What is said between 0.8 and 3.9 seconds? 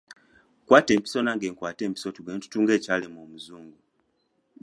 empiso nange nkwate empiso tugende tutunge ekyalema omuzungu.